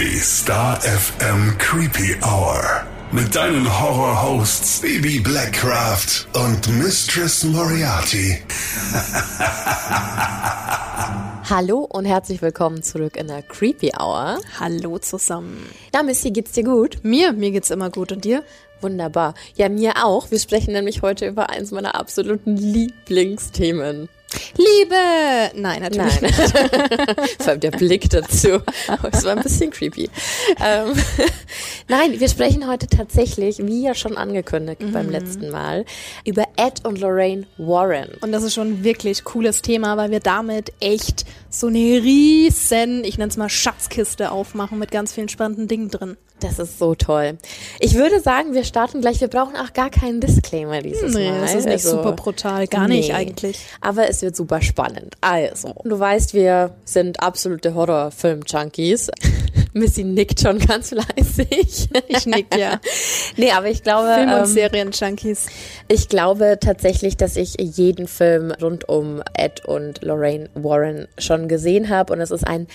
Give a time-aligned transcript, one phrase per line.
[0.00, 2.86] Die Star FM Creepy Hour.
[3.10, 8.40] Mit deinen Horror-Hosts Baby Blackcraft und Mistress Moriarty.
[11.50, 14.38] Hallo und herzlich willkommen zurück in der Creepy Hour.
[14.60, 15.68] Hallo zusammen.
[15.92, 16.98] Na, Missy, geht's dir gut?
[17.02, 18.12] Mir, mir geht's immer gut.
[18.12, 18.44] Und dir?
[18.80, 19.34] Wunderbar.
[19.56, 20.30] Ja, mir auch.
[20.30, 24.08] Wir sprechen nämlich heute über eins meiner absoluten Lieblingsthemen.
[24.56, 24.94] Liebe!
[25.54, 26.32] Nein, natürlich Nein.
[26.36, 26.58] nicht.
[27.38, 28.60] Vor allem der Blick dazu.
[29.10, 30.10] Das war ein bisschen creepy.
[30.64, 30.92] Ähm,
[31.88, 34.92] Nein, wir sprechen heute tatsächlich, wie ja schon angekündigt Mhm.
[34.92, 35.84] beim letzten Mal,
[36.24, 38.10] über Ed und Lorraine Warren.
[38.20, 43.04] Und das ist schon ein wirklich cooles Thema, weil wir damit echt so eine riesen,
[43.04, 46.16] ich nenne es mal Schatzkiste aufmachen mit ganz vielen spannenden Dingen drin.
[46.40, 47.36] Das ist so toll.
[47.80, 49.20] Ich würde sagen, wir starten gleich.
[49.20, 51.40] Wir brauchen auch gar keinen Disclaimer dieses Nee, Mal.
[51.40, 52.66] das ist nicht Also, super brutal.
[52.68, 53.14] Gar nicht nee.
[53.14, 53.58] eigentlich.
[53.80, 55.16] Aber es wird super spannend.
[55.20, 59.10] Also, du weißt, wir sind absolute Horrorfilm-Junkies.
[59.72, 61.88] Missy nickt schon ganz fleißig.
[62.08, 62.80] Ich nick ja.
[63.36, 65.46] nee, aber ich glaube, Film- und ähm, Serien-Junkies.
[65.88, 71.88] ich glaube tatsächlich, dass ich jeden Film rund um Ed und Lorraine Warren schon gesehen
[71.88, 72.12] habe.
[72.12, 72.66] Und es ist ein,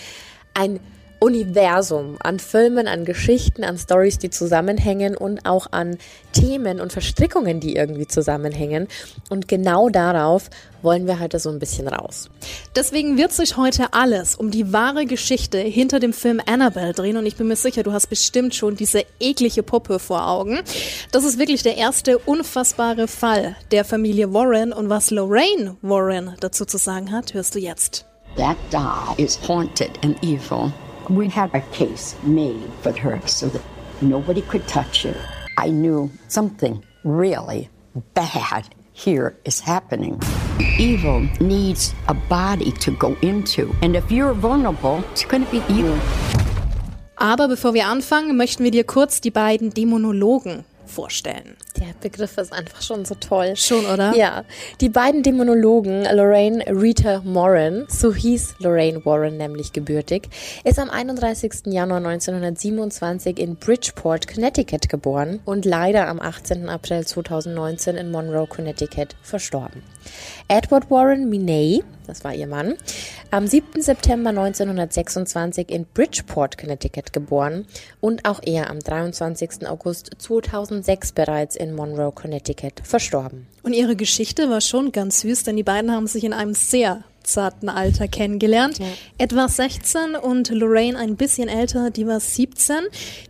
[0.54, 0.80] ein
[1.24, 5.98] Universum an Filmen, an Geschichten, an Stories, die zusammenhängen und auch an
[6.34, 8.90] Themen und Verstrickungen, die irgendwie zusammenhängen.
[9.30, 10.50] Und genau darauf
[10.82, 12.30] wollen wir heute so ein bisschen raus.
[12.76, 17.26] Deswegen wird sich heute alles um die wahre Geschichte hinter dem Film Annabelle drehen und
[17.26, 20.60] ich bin mir sicher, du hast bestimmt schon diese eklige Puppe vor Augen.
[21.14, 26.66] Das ist wirklich der erste unfassbare Fall der Familie Warren und was Lorraine Warren dazu
[26.66, 28.06] zu sagen hat, hörst du jetzt.
[28.36, 30.74] That doll is haunted and evil.
[31.10, 33.62] We had a case made for her so that
[34.02, 35.18] nobody could touch it.
[35.58, 37.70] I knew something really
[38.14, 40.20] bad here is happening.
[40.80, 43.76] Evil needs a body to go into.
[43.82, 46.00] And if you're vulnerable, it's going to be you.
[47.18, 51.58] Aber bevor wir anfangen, möchten wir dir kurz die beiden Dämonologen vorstellen.
[51.78, 53.56] Der Begriff ist einfach schon so toll.
[53.56, 54.16] Schon, oder?
[54.16, 54.46] Ja.
[54.80, 60.30] Die beiden Dämonologen, Lorraine Rita Moran, so hieß Lorraine Warren nämlich gebürtig,
[60.64, 61.66] ist am 31.
[61.66, 66.70] Januar 1927 in Bridgeport, Connecticut geboren und leider am 18.
[66.70, 69.82] April 2019 in Monroe, Connecticut verstorben.
[70.48, 72.76] Edward Warren Miney, das war ihr Mann,
[73.32, 73.82] am 7.
[73.82, 77.66] September 1926 in Bridgeport, Connecticut geboren
[78.02, 79.68] und auch er am 23.
[79.68, 83.48] August 2006 bereits in Monroe, Connecticut verstorben.
[83.64, 87.04] Und ihre Geschichte war schon ganz süß, denn die beiden haben sich in einem sehr
[87.24, 88.80] zarten Alter kennengelernt.
[89.18, 92.76] Etwa 16 und Lorraine ein bisschen älter, die war 17.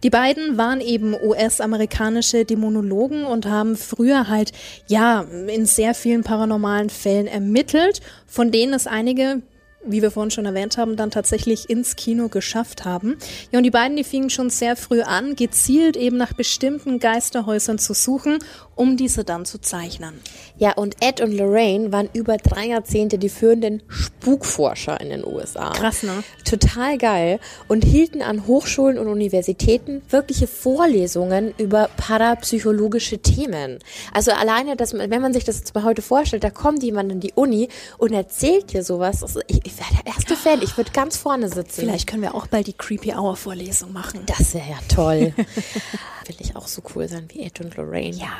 [0.04, 4.52] Die beiden waren eben US-amerikanische Dämonologen und haben früher halt,
[4.88, 9.42] ja, in sehr vielen paranormalen Fällen ermittelt, von denen es einige
[9.86, 13.18] wie wir vorhin schon erwähnt haben, dann tatsächlich ins Kino geschafft haben.
[13.52, 17.78] Ja, und die beiden, die fingen schon sehr früh an, gezielt eben nach bestimmten Geisterhäusern
[17.78, 18.40] zu suchen,
[18.76, 20.20] um diese dann zu zeichnen.
[20.58, 25.72] Ja, und Ed und Lorraine waren über drei Jahrzehnte die führenden Spukforscher in den USA.
[25.72, 26.24] Krass, ne?
[26.46, 27.40] Total geil.
[27.68, 33.80] Und hielten an Hochschulen und Universitäten wirkliche Vorlesungen über parapsychologische Themen.
[34.14, 37.12] Also alleine, dass man, wenn man sich das jetzt mal heute vorstellt, da kommt jemand
[37.12, 39.24] in die Uni und erzählt dir sowas.
[39.24, 40.62] Also ich, ich wäre der erste Fan.
[40.62, 41.82] Ich würde ganz vorne sitzen.
[41.82, 44.22] Vielleicht können wir auch bald die Creepy Hour Vorlesung machen.
[44.26, 45.34] Das wäre ja toll.
[45.36, 48.16] Will ich auch so cool sein wie Ed und Lorraine.
[48.16, 48.32] Ja.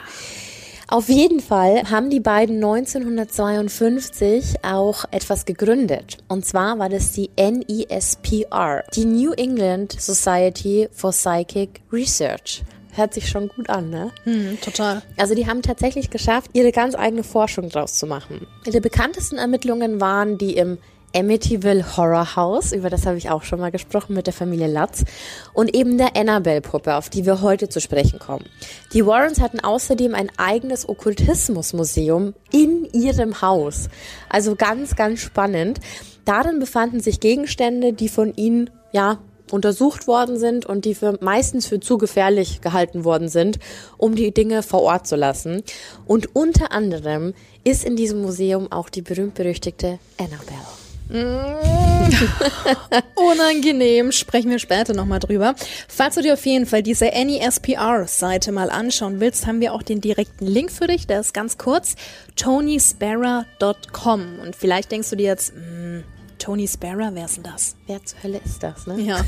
[0.88, 6.18] Auf jeden Fall haben die beiden 1952 auch etwas gegründet.
[6.28, 12.64] Und zwar war das die NESPR, die New England Society for Psychic Research.
[12.96, 14.12] Hört sich schon gut an, ne?
[14.24, 15.02] Hm, total.
[15.18, 18.46] Also die haben tatsächlich geschafft, ihre ganz eigene Forschung draus zu machen.
[18.68, 20.78] Ihre bekanntesten Ermittlungen waren die im
[21.16, 25.04] Amityville Horror House, über das habe ich auch schon mal gesprochen mit der Familie Latz,
[25.54, 28.46] und eben der Annabelle-Puppe, auf die wir heute zu sprechen kommen.
[28.94, 33.90] Die Warrens hatten außerdem ein eigenes Okkultismusmuseum in ihrem Haus.
[34.30, 35.80] Also ganz, ganz spannend.
[36.26, 39.20] Darin befanden sich Gegenstände, die von ihnen, ja,
[39.52, 43.60] untersucht worden sind und die für meistens für zu gefährlich gehalten worden sind,
[43.98, 45.64] um die Dinge vor Ort zu lassen.
[46.08, 47.34] Und unter anderem
[47.64, 50.83] ist in diesem Museum auch die berühmt-berüchtigte Annabelle.
[53.16, 55.54] Unangenehm, sprechen wir später nochmal drüber.
[55.88, 60.02] Falls du dir auf jeden Fall diese NESPR-Seite mal anschauen willst, haben wir auch den
[60.02, 61.06] direkten Link für dich.
[61.06, 61.96] Der ist ganz kurz,
[62.36, 64.40] tonysparrow.com.
[64.40, 66.04] Und vielleicht denkst du dir jetzt, hm,
[66.40, 67.76] Tony Sparrow, wer ist denn das?
[67.88, 69.00] Wer zur Hölle ist das, ne?
[69.00, 69.24] Ja.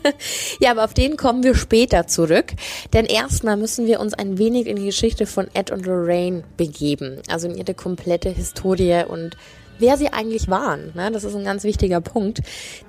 [0.60, 2.54] ja, aber auf den kommen wir später zurück.
[2.92, 7.20] Denn erstmal müssen wir uns ein wenig in die Geschichte von Ed und Lorraine begeben.
[7.28, 9.36] Also in ihre komplette Historie und
[9.78, 10.92] wer sie eigentlich waren.
[10.94, 11.10] Ne?
[11.10, 12.40] Das ist ein ganz wichtiger Punkt.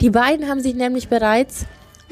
[0.01, 1.65] Die beiden haben sich nämlich bereits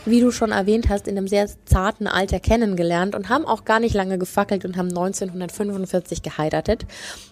[0.05, 3.79] wie du schon erwähnt hast, in einem sehr zarten Alter kennengelernt und haben auch gar
[3.79, 6.85] nicht lange gefackelt und haben 1945 geheiratet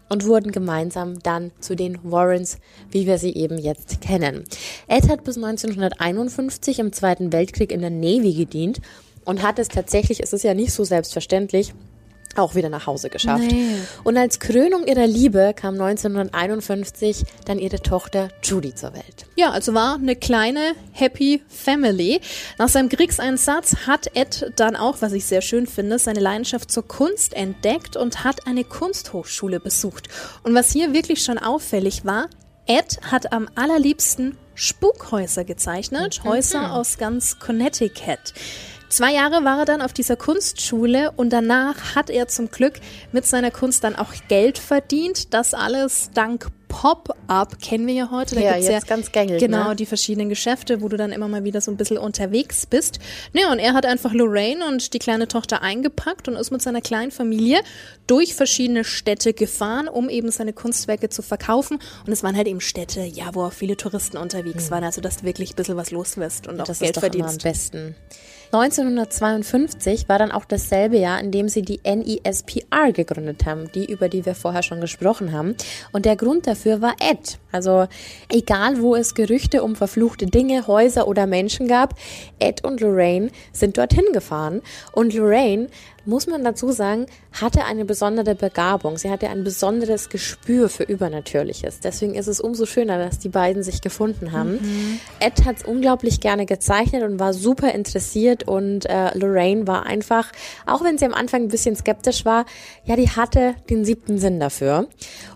[0.10, 2.58] und wurden gemeinsam dann zu den Warrens,
[2.90, 4.44] wie wir sie eben jetzt kennen.
[4.88, 8.80] Ed hat bis 1951 im Zweiten Weltkrieg in der Navy gedient
[9.26, 11.74] und hat es tatsächlich, es ist ja nicht so selbstverständlich,
[12.36, 13.44] auch wieder nach Hause geschafft.
[13.44, 13.78] Nee.
[14.04, 19.26] Und als Krönung ihrer Liebe kam 1951 dann ihre Tochter Judy zur Welt.
[19.36, 22.22] Ja, also war eine kleine Happy Family.
[22.58, 26.88] Nach seinem Kriegseinsatz hat Ed dann auch, was ich sehr schön finde, seine Leidenschaft zur
[26.88, 30.08] Kunst entdeckt und hat eine Kunsthochschule besucht.
[30.44, 32.30] Und was hier wirklich schon auffällig war,
[32.66, 38.34] Ed hat am allerliebsten Spukhäuser gezeichnet, Häuser aus ganz Connecticut.
[38.94, 42.76] Zwei Jahre war er dann auf dieser Kunstschule und danach hat er zum Glück
[43.12, 45.34] mit seiner Kunst dann auch Geld verdient.
[45.34, 48.36] Das alles dank Pop-Up kennen wir ja heute.
[48.36, 49.76] Da Ja, gibt's jetzt ganz gängig, Genau, ne?
[49.76, 53.00] die verschiedenen Geschäfte, wo du dann immer mal wieder so ein bisschen unterwegs bist.
[53.34, 56.82] Naja, und er hat einfach Lorraine und die kleine Tochter eingepackt und ist mit seiner
[56.82, 57.62] kleinen Familie
[58.06, 61.80] durch verschiedene Städte gefahren, um eben seine Kunstwerke zu verkaufen.
[62.06, 65.18] Und es waren halt eben Städte, ja, wo auch viele Touristen unterwegs waren, also dass
[65.18, 66.68] du wirklich ein bisschen was los wirst und auch Mhm.
[66.68, 67.44] Das Geld ist doch immer am verdienst.
[67.44, 67.96] besten.
[68.54, 74.10] 1952 war dann auch dasselbe Jahr, in dem sie die NESPR gegründet haben, die über
[74.10, 75.56] die wir vorher schon gesprochen haben.
[75.92, 77.40] Und der Grund dafür war Ed.
[77.52, 77.88] Also
[78.30, 81.96] egal, wo es Gerüchte um verfluchte Dinge, Häuser oder Menschen gab,
[82.40, 84.62] Ed und Lorraine sind dorthin gefahren.
[84.92, 85.68] Und Lorraine
[86.06, 88.98] muss man dazu sagen, hatte eine besondere Begabung.
[88.98, 91.80] Sie hatte ein besonderes Gespür für Übernatürliches.
[91.80, 94.60] Deswegen ist es umso schöner, dass die beiden sich gefunden haben.
[95.20, 100.32] Ed hat es unglaublich gerne gezeichnet und war super interessiert und äh, Lorraine war einfach,
[100.66, 102.46] auch wenn sie am Anfang ein bisschen skeptisch war,
[102.86, 104.88] ja, die hatte den siebten Sinn dafür.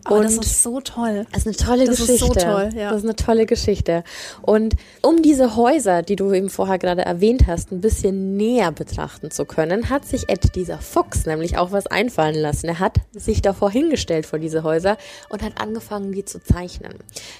[0.09, 1.25] Oh, und das ist so toll.
[1.31, 2.39] das ist eine tolle Das ist Geschichte.
[2.39, 2.89] so toll, ja.
[2.89, 4.03] Das ist eine tolle Geschichte.
[4.41, 9.31] Und um diese Häuser, die du eben vorher gerade erwähnt hast, ein bisschen näher betrachten
[9.31, 12.67] zu können, hat sich Ed, dieser Fuchs, nämlich auch was einfallen lassen.
[12.67, 14.97] Er hat sich davor hingestellt vor diese Häuser
[15.29, 16.95] und hat angefangen, die zu zeichnen.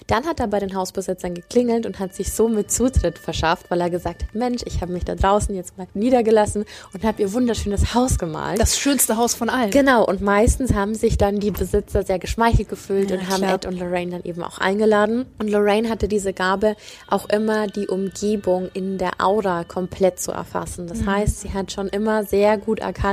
[0.05, 3.89] Dann hat er bei den Hausbesitzern geklingelt und hat sich somit Zutritt verschafft, weil er
[3.89, 7.95] gesagt hat, Mensch, ich habe mich da draußen jetzt mal niedergelassen und habe ihr wunderschönes
[7.95, 8.59] Haus gemalt.
[8.59, 9.71] Das schönste Haus von allen.
[9.71, 13.55] Genau, und meistens haben sich dann die Besitzer sehr geschmeichelt gefühlt Ja, und haben klar.
[13.55, 15.25] Ed und Lorraine dann eben auch eingeladen.
[15.39, 16.75] Und Lorraine hatte diese Gabe,
[17.07, 20.85] auch immer die Umgebung in der Aura komplett zu erfassen.
[20.85, 20.89] Mhm.
[20.89, 23.06] Das heißt, sie hat schon immer sehr gut erkannt,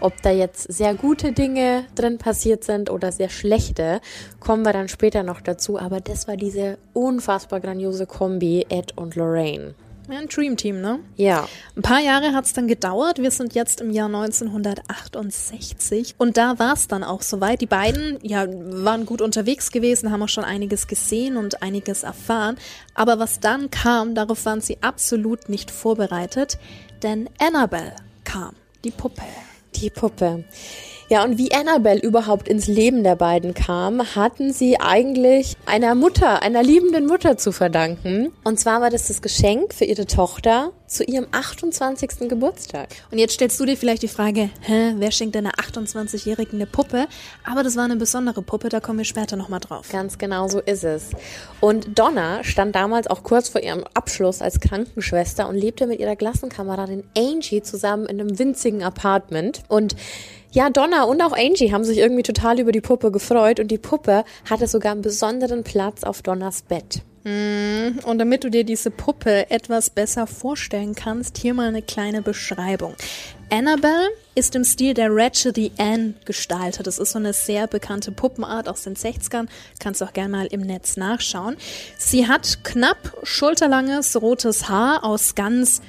[0.00, 4.00] ob da jetzt sehr gute Dinge drin passiert sind oder sehr schlechte,
[4.40, 5.78] kommen wir dann später noch dazu.
[5.78, 9.74] Aber das war diese unfassbar grandiose Kombi, Ed und Lorraine.
[10.08, 11.00] Ja, ein Dream Team, ne?
[11.16, 11.48] Ja.
[11.74, 13.18] Ein paar Jahre hat's dann gedauert.
[13.18, 17.60] Wir sind jetzt im Jahr 1968 und da war's dann auch soweit.
[17.60, 22.56] Die beiden ja, waren gut unterwegs gewesen, haben auch schon einiges gesehen und einiges erfahren.
[22.94, 26.58] Aber was dann kam, darauf waren sie absolut nicht vorbereitet,
[27.02, 28.54] denn Annabelle kam,
[28.86, 29.22] die Puppe.
[29.74, 30.44] Die Puppe.
[31.08, 36.42] Ja, und wie Annabelle überhaupt ins Leben der beiden kam, hatten sie eigentlich einer Mutter,
[36.42, 38.32] einer liebenden Mutter zu verdanken.
[38.42, 42.28] Und zwar war das das Geschenk für ihre Tochter zu ihrem 28.
[42.28, 42.88] Geburtstag.
[43.12, 47.06] Und jetzt stellst du dir vielleicht die Frage, hä, wer schenkt einer 28-Jährigen eine Puppe?
[47.44, 49.88] Aber das war eine besondere Puppe, da kommen wir später nochmal drauf.
[49.92, 51.10] Ganz genau so ist es.
[51.60, 56.16] Und Donna stand damals auch kurz vor ihrem Abschluss als Krankenschwester und lebte mit ihrer
[56.16, 59.62] Klassenkameradin Angie zusammen in einem winzigen Apartment.
[59.68, 59.94] Und
[60.56, 63.76] ja, Donna und auch Angie haben sich irgendwie total über die Puppe gefreut und die
[63.76, 67.02] Puppe hatte sogar einen besonderen Platz auf Donnas Bett.
[67.26, 72.94] Und damit du dir diese Puppe etwas besser vorstellen kannst, hier mal eine kleine Beschreibung.
[73.50, 76.86] Annabelle ist im Stil der Ratchety Ann gestaltet.
[76.86, 79.48] Das ist so eine sehr bekannte Puppenart aus den 60ern.
[79.78, 81.56] Kannst auch gerne mal im Netz nachschauen.
[81.98, 85.82] Sie hat knapp schulterlanges rotes Haar aus ganz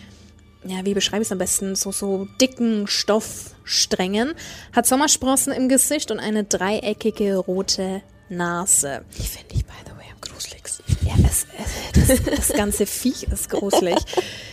[0.64, 4.34] ja, wie beschreibe ich es am besten, so, so dicken Stoffsträngen,
[4.74, 9.04] hat Sommersprossen im Gesicht und eine dreieckige rote Nase.
[9.18, 10.97] Die finde ich, by the way, am gruseligsten.
[11.08, 11.48] Ja, es,
[11.96, 13.96] es, das, das ganze Viech ist gruselig.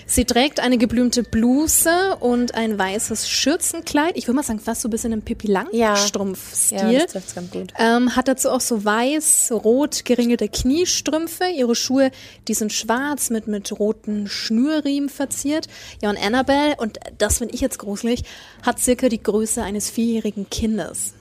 [0.06, 4.16] Sie trägt eine geblümte Bluse und ein weißes Schürzenkleid.
[4.16, 6.92] Ich würde mal sagen, fast so ein bisschen im Pippi Langstrumpf-Stil.
[6.92, 7.72] Ja, das trifft's ganz gut.
[7.78, 11.46] Ähm, hat dazu auch so weiß-rot geringelte Kniestrümpfe.
[11.56, 12.12] Ihre Schuhe,
[12.46, 15.66] die sind schwarz mit, mit roten Schnürriemen verziert.
[16.02, 18.22] Ja, und Annabelle, und das finde ich jetzt gruselig,
[18.62, 21.14] hat circa die Größe eines vierjährigen Kindes.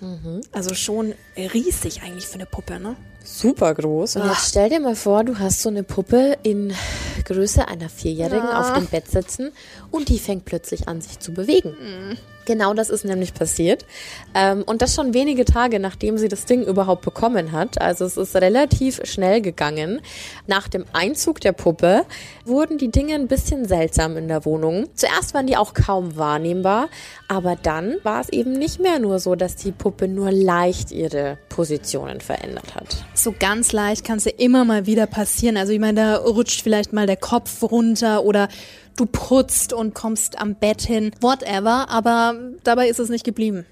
[0.52, 2.96] Also schon riesig eigentlich für eine Puppe, ne?
[3.26, 4.18] Super groß.
[4.18, 6.74] Und jetzt stell dir mal vor, du hast so eine Puppe in
[7.26, 9.52] Größe einer Vierjährigen auf dem Bett sitzen
[9.92, 11.76] und die fängt plötzlich an, sich zu bewegen.
[12.46, 13.86] Genau das ist nämlich passiert.
[14.34, 17.82] Ähm, und das schon wenige Tage, nachdem sie das Ding überhaupt bekommen hat.
[17.82, 20.02] Also es ist relativ schnell gegangen.
[20.48, 22.06] Nach dem Einzug der Puppe
[22.46, 24.90] wurden die Dinge ein bisschen seltsam in der Wohnung.
[24.96, 26.90] Zuerst waren die auch kaum wahrnehmbar,
[27.28, 31.38] aber dann war es eben nicht mehr nur so, dass die Puppe nur leicht ihre
[31.50, 33.06] Positionen verändert hat.
[33.14, 35.58] So ganz leicht kann es ja immer mal wieder passieren.
[35.58, 38.48] Also ich meine, da rutscht vielleicht mal der Kopf runter oder
[38.96, 43.66] du putzt und kommst am Bett hin, whatever, aber dabei ist es nicht geblieben.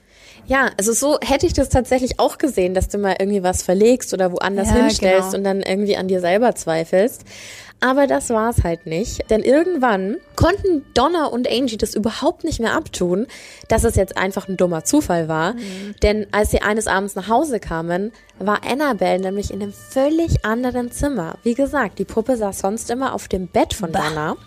[0.47, 4.13] Ja, also so hätte ich das tatsächlich auch gesehen, dass du mal irgendwie was verlegst
[4.13, 5.37] oder woanders Ja, hinstellst genau.
[5.37, 7.23] und dann irgendwie an dir selber zweifelst.
[7.83, 9.27] Aber das war's halt nicht.
[9.31, 13.25] Denn irgendwann konnten Donna und Angie das überhaupt nicht mehr abtun,
[13.69, 15.55] dass es jetzt einfach ein dummer Zufall war.
[16.03, 20.91] Denn als sie eines Abends nach Hause kamen, war Annabelle nämlich in einem völlig anderen
[20.91, 21.37] Zimmer.
[21.43, 24.37] Wie gesagt, die Puppe saß sonst immer auf dem Bett von Donna.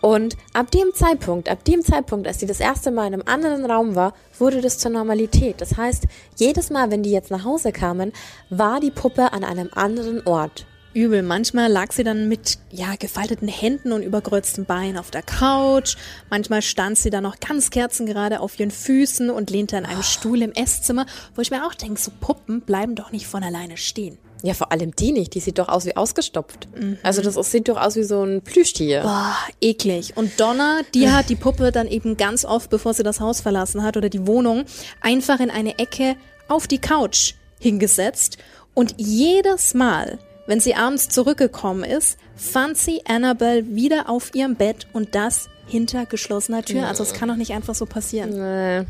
[0.00, 3.64] Und ab dem Zeitpunkt, ab dem Zeitpunkt, als sie das erste Mal in einem anderen
[3.64, 5.60] Raum war, wurde das zur Normalität.
[5.60, 6.04] Das heißt,
[6.36, 8.12] jedes Mal, wenn die jetzt nach Hause kamen,
[8.50, 10.66] war die Puppe an einem anderen Ort.
[10.96, 11.22] Übel.
[11.22, 15.96] Manchmal lag sie dann mit ja, gefalteten Händen und überkreuzten Beinen auf der Couch.
[16.30, 20.40] Manchmal stand sie dann noch ganz kerzengerade auf ihren Füßen und lehnte an einem Stuhl
[20.40, 24.16] im Esszimmer, wo ich mir auch denke, so Puppen bleiben doch nicht von alleine stehen.
[24.46, 25.34] Ja, vor allem die nicht.
[25.34, 26.68] Die sieht doch aus wie ausgestopft.
[27.02, 29.00] Also das sieht doch aus wie so ein Plüschtier.
[29.00, 30.16] Boah, eklig.
[30.16, 33.82] Und Donna, die hat die Puppe dann eben ganz oft, bevor sie das Haus verlassen
[33.82, 34.64] hat oder die Wohnung,
[35.00, 36.14] einfach in eine Ecke
[36.46, 38.38] auf die Couch hingesetzt.
[38.72, 44.86] Und jedes Mal, wenn sie abends zurückgekommen ist, fand sie Annabelle wieder auf ihrem Bett
[44.92, 46.86] und das hinter geschlossener Tür.
[46.86, 48.86] Also es kann doch nicht einfach so passieren.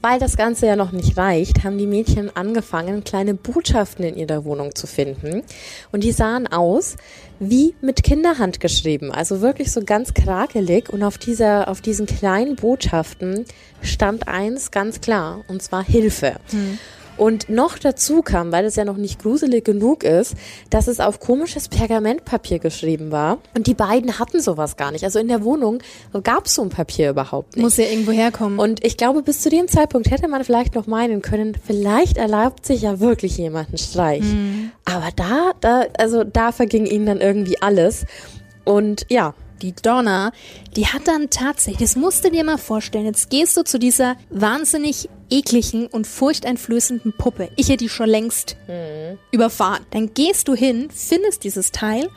[0.00, 4.44] Weil das Ganze ja noch nicht reicht, haben die Mädchen angefangen, kleine Botschaften in ihrer
[4.44, 5.42] Wohnung zu finden.
[5.92, 6.96] Und die sahen aus
[7.40, 9.10] wie mit Kinderhand geschrieben.
[9.10, 10.90] Also wirklich so ganz krakelig.
[10.90, 13.44] Und auf dieser, auf diesen kleinen Botschaften
[13.82, 15.42] stand eins ganz klar.
[15.48, 16.36] Und zwar Hilfe.
[17.16, 20.34] Und noch dazu kam, weil es ja noch nicht gruselig genug ist,
[20.70, 23.38] dass es auf komisches Pergamentpapier geschrieben war.
[23.54, 25.04] Und die beiden hatten sowas gar nicht.
[25.04, 25.78] Also in der Wohnung
[26.22, 27.62] gab es so ein Papier überhaupt nicht.
[27.62, 28.58] Muss ja irgendwo herkommen.
[28.58, 32.66] Und ich glaube, bis zu dem Zeitpunkt hätte man vielleicht noch meinen können, vielleicht erlaubt
[32.66, 34.24] sich ja wirklich jemand einen Streich.
[34.84, 38.06] Aber da, da, also da verging ihnen dann irgendwie alles.
[38.64, 40.30] Und ja, die Donna,
[40.76, 44.16] die hat dann tatsächlich, das musst du dir mal vorstellen, jetzt gehst du zu dieser
[44.28, 47.48] wahnsinnig ekligen und furchteinflößenden Puppe.
[47.56, 48.56] Ich hätte die schon längst
[49.32, 49.86] überfahren.
[49.90, 52.10] Dann gehst du hin, findest dieses Teil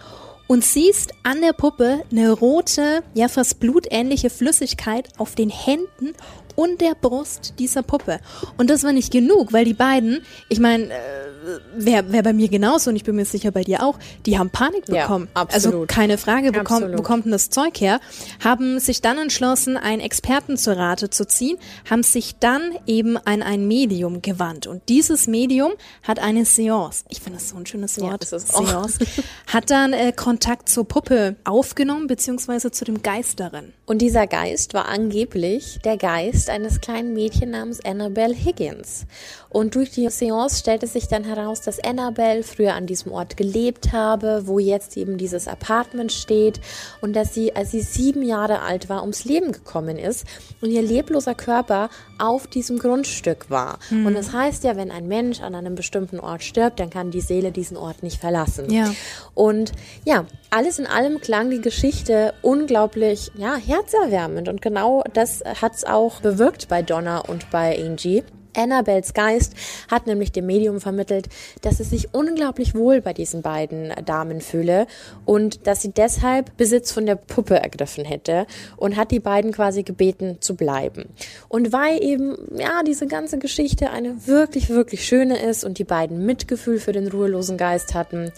[0.47, 6.13] und siehst an der Puppe eine rote, ja fast blutähnliche Flüssigkeit auf den Händen
[6.55, 8.19] und der Brust dieser Puppe.
[8.57, 11.26] Und das war nicht genug, weil die beiden, ich meine, äh,
[11.75, 14.49] wäre wär bei mir genauso und ich bin mir sicher bei dir auch, die haben
[14.49, 15.27] Panik Ja, bekommen.
[15.33, 15.87] Also absolut.
[15.89, 16.97] keine Frage, wo kommt, Absolut.
[16.99, 17.99] wo kommt denn das Zeug her?
[18.43, 21.57] Haben sich dann entschlossen, einen Experten zur Rate zu ziehen,
[21.89, 24.67] haben sich dann eben an ein Medium gewandt.
[24.67, 25.71] Und dieses Medium
[26.03, 27.03] hat eine Seance.
[27.09, 28.25] Ich finde das so ein schönes Ja, Wort.
[28.33, 28.39] auch.
[28.39, 28.99] Seance.
[29.47, 33.73] Hat dann äh, Kontakt zur Puppe aufgenommen, beziehungsweise zu dem Geist darin.
[33.85, 39.05] Und dieser Geist war angeblich der Geist eines kleinen Mädchen namens Annabelle Higgins.
[39.49, 43.93] Und durch die Seance stellte sich dann heraus, dass Annabelle früher an diesem Ort gelebt
[43.93, 46.59] habe, wo jetzt eben dieses Apartment steht
[47.01, 50.25] und dass sie, als sie sieben Jahre alt war, ums Leben gekommen ist
[50.61, 51.89] und ihr lebloser Körper
[52.19, 53.79] auf diesem Grundstück war.
[53.91, 57.21] Und das heißt ja, wenn ein Mensch an einem bestimmten Ort stirbt, dann kann die
[57.21, 58.71] Seele diesen Ort nicht verlassen.
[58.71, 58.93] Ja.
[59.33, 59.71] Und
[60.05, 64.49] ja, alles in allem klang die Geschichte unglaublich, ja, herzerwärmend.
[64.49, 68.23] Und genau das hat's auch bewirkt bei Donna und bei Angie.
[68.55, 69.53] Annabels Geist
[69.89, 71.27] hat nämlich dem Medium vermittelt,
[71.61, 74.87] dass es sich unglaublich wohl bei diesen beiden Damen fühle
[75.25, 79.83] und dass sie deshalb Besitz von der Puppe ergriffen hätte und hat die beiden quasi
[79.83, 81.05] gebeten zu bleiben.
[81.49, 86.25] Und weil eben, ja, diese ganze Geschichte eine wirklich, wirklich schöne ist und die beiden
[86.25, 88.31] Mitgefühl für den ruhelosen Geist hatten,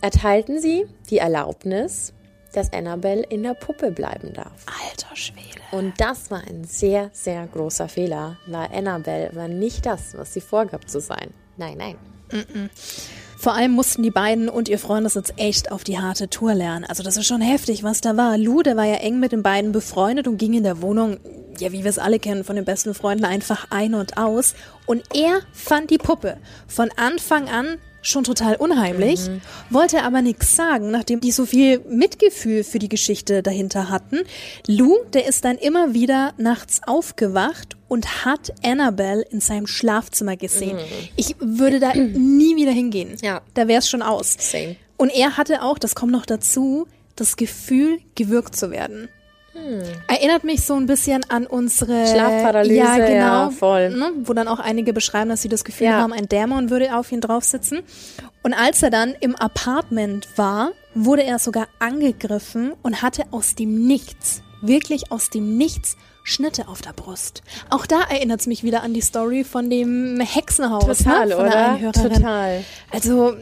[0.00, 2.12] erteilten sie die Erlaubnis,
[2.56, 4.64] dass Annabelle in der Puppe bleiben darf.
[4.90, 5.60] Alter Schwede.
[5.72, 10.40] Und das war ein sehr, sehr großer Fehler, weil Annabelle war nicht das, was sie
[10.40, 11.32] vorgab zu sein.
[11.56, 11.96] Nein, nein.
[13.38, 16.54] Vor allem mussten die beiden und ihr Freund das jetzt echt auf die harte Tour
[16.54, 16.84] lernen.
[16.84, 18.36] Also das ist schon heftig, was da war.
[18.38, 21.18] Lou, der war ja eng mit den beiden befreundet und ging in der Wohnung,
[21.58, 24.54] ja wie wir es alle kennen, von den besten Freunden einfach ein und aus.
[24.86, 29.20] Und er fand die Puppe von Anfang an schon total unheimlich,
[29.70, 34.20] wollte aber nichts sagen, nachdem die so viel Mitgefühl für die Geschichte dahinter hatten.
[34.66, 40.78] Lou, der ist dann immer wieder nachts aufgewacht und hat Annabelle in seinem Schlafzimmer gesehen.
[41.16, 43.16] Ich würde da nie wieder hingehen.
[43.22, 43.42] Ja.
[43.54, 44.36] Da wäre es schon aus.
[44.38, 44.76] Same.
[44.96, 46.86] Und er hatte auch, das kommt noch dazu,
[47.16, 49.08] das Gefühl, gewürgt zu werden.
[50.08, 53.08] Erinnert mich so ein bisschen an unsere Schlafparalyse, ja, genau,
[53.44, 53.90] ja, voll.
[53.90, 56.00] Ne, wo dann auch einige beschreiben, dass sie das Gefühl Ja.
[56.00, 57.80] haben, ein Dämon würde auf ihn drauf sitzen.
[58.42, 63.86] Und als er dann im Apartment war, wurde er sogar angegriffen und hatte aus dem
[63.86, 67.42] Nichts, wirklich aus dem Nichts, Schnitte auf der Brust.
[67.70, 70.98] Auch da erinnert es mich wieder an die Story von dem Hexenhaus.
[70.98, 71.92] Total, ne, von der oder?
[71.92, 72.64] Total.
[72.90, 73.36] Also,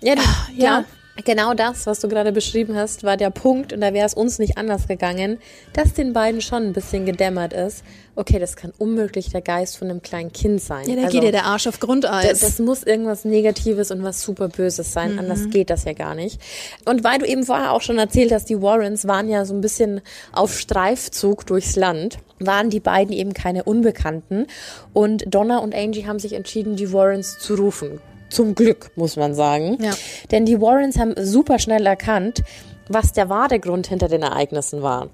[0.00, 0.22] Ja, du,
[0.56, 0.84] ja.
[1.26, 1.34] Ja.
[1.34, 4.38] Genau das, was du gerade beschrieben hast, war der Punkt, und da wäre es uns
[4.38, 5.38] nicht anders gegangen,
[5.72, 7.84] dass den beiden schon ein bisschen gedämmert ist.
[8.16, 10.88] Okay, das kann unmöglich der Geist von einem kleinen Kind sein.
[10.88, 12.28] ja, da Also, geht dir der Arsch auf Grundeis.
[12.28, 16.14] das, das muss irgendwas Negatives und was super Böses sein, anders geht das ja gar
[16.14, 16.40] nicht.
[16.84, 19.60] Und weil du eben vorher auch schon erzählt hast, die Warrens waren ja so ein
[19.60, 20.00] bisschen
[20.32, 24.46] auf Streifzug durchs Land, waren die beiden eben keine Unbekannten.
[24.92, 28.00] Und Donna und Angie haben sich entschieden, die Warrens zu rufen.
[28.30, 29.76] Zum Glück, muss man sagen.
[29.80, 29.92] Ja.
[30.30, 32.42] Denn die Warrens haben super schnell erkannt,
[32.88, 35.10] was der wahre Grund hinter den Ereignissen war.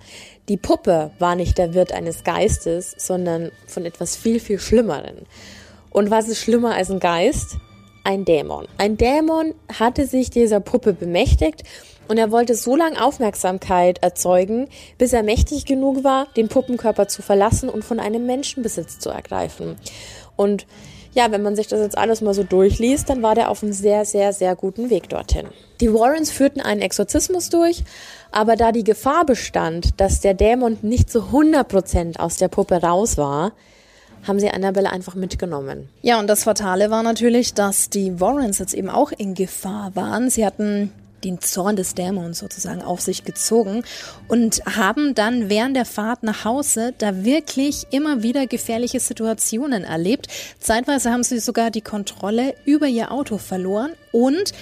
[0.49, 5.27] Die Puppe war nicht der Wirt eines Geistes, sondern von etwas viel, viel Schlimmeren.
[5.91, 7.57] Und was ist schlimmer als ein Geist?
[8.05, 8.67] Ein Dämon.
[8.79, 11.65] Ein Dämon hatte sich dieser Puppe bemächtigt
[12.09, 17.23] und er wollte so lange Aufmerksamkeit erzeugen, bis er mächtig genug war, den Puppenkörper zu
[17.23, 19.77] verlassen und von einem Menschen Besitz zu ergreifen.
[20.37, 20.67] Und
[21.17, 23.73] ja, wenn man sich das jetzt alles mal so durchliest, dann war der auf einem
[23.73, 25.47] sehr, sehr, sehr guten Weg dorthin.
[25.81, 27.85] Die Warrens führten einen Exorzismus durch,
[28.31, 33.17] aber da die Gefahr bestand, dass der Dämon nicht zu 100% aus der Puppe raus
[33.17, 33.53] war,
[34.29, 35.89] haben sie Annabelle einfach mitgenommen.
[36.03, 40.29] Ja, und das Fatale war natürlich, dass die Warrens jetzt eben auch in Gefahr waren.
[40.29, 40.93] Sie hatten
[41.25, 43.85] den Zorn des Dämons sozusagen auf sich gezogen
[44.29, 50.29] und haben dann während der Fahrt nach Hause da wirklich immer wieder gefährliche Situationen erlebt.
[50.61, 54.53] Zeitweise haben sie sogar die Kontrolle über ihr Auto verloren und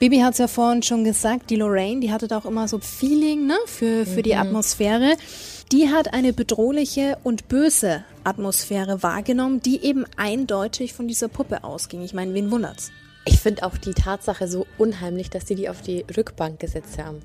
[0.00, 2.78] Bibi hat es ja vorhin schon gesagt, die Lorraine, die hatte da auch immer so
[2.78, 5.16] Feeling ne, für, für die Atmosphäre.
[5.72, 12.02] Die hat eine bedrohliche und böse Atmosphäre wahrgenommen, die eben eindeutig von dieser Puppe ausging.
[12.02, 12.90] Ich meine, wen wundert's?
[13.24, 17.20] Ich finde auch die Tatsache so unheimlich, dass die die auf die Rückbank gesetzt haben.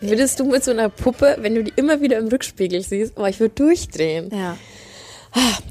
[0.00, 3.28] Würdest du mit so einer Puppe, wenn du die immer wieder im Rückspiegel siehst, aber
[3.28, 4.30] ich würde durchdrehen.
[4.32, 4.56] Ja.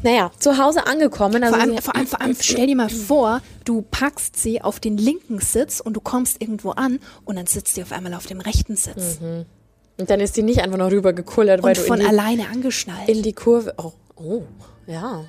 [0.03, 1.43] Naja, zu Hause angekommen.
[1.43, 4.79] Also Vor allem, vor, allem, vor allem, stell dir mal vor, du packst sie auf
[4.79, 8.25] den linken Sitz und du kommst irgendwo an und dann sitzt sie auf einmal auf
[8.25, 9.19] dem rechten Sitz.
[9.21, 12.09] und dann ist die nicht einfach noch rüber gekullert, weil Und du von in die,
[12.09, 13.09] alleine angeschnallt.
[13.09, 13.73] in die Kurve.
[13.77, 14.43] Oh, oh,
[14.87, 15.25] ja.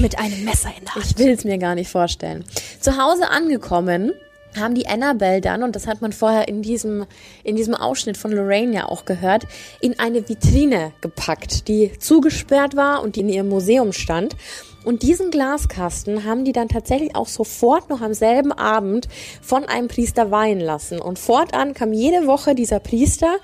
[0.00, 1.06] Mit einem Messer in der Hand.
[1.06, 2.44] Ich will es mir gar nicht vorstellen.
[2.80, 4.12] Zu Hause angekommen
[4.58, 7.06] haben die Annabelle dann, und das hat man vorher in diesem,
[7.42, 9.46] in diesem Ausschnitt von Lorraine ja auch gehört,
[9.80, 14.36] in eine Vitrine gepackt, die zugesperrt war und die in ihrem Museum stand.
[14.84, 19.08] Und diesen Glaskasten haben die dann tatsächlich auch sofort noch am selben Abend
[19.40, 21.00] von einem Priester weihen lassen.
[21.00, 23.36] Und fortan kam jede Woche dieser Priester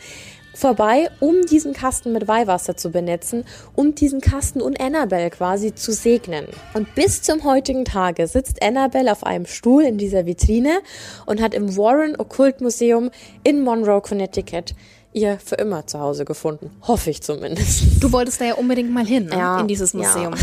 [0.58, 3.44] vorbei, um diesen Kasten mit Weihwasser zu benetzen
[3.74, 6.46] und diesen Kasten und Annabelle quasi zu segnen.
[6.74, 10.80] Und bis zum heutigen Tage sitzt Annabelle auf einem Stuhl in dieser Vitrine
[11.26, 13.10] und hat im Warren Okkult Museum
[13.44, 14.74] in Monroe, Connecticut
[15.12, 16.70] ihr für immer zu Hause gefunden.
[16.82, 18.02] Hoffe ich zumindest.
[18.02, 19.36] Du wolltest da ja unbedingt mal hin, ne?
[19.36, 19.98] Ja, in dieses ja.
[19.98, 20.34] Museum.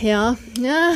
[0.00, 0.36] Ja.
[0.58, 0.94] ja,